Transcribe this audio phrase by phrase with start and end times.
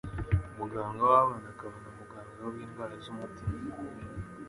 [0.57, 3.57] muganga w'abana akaba na muganga w'indwara z'umutima,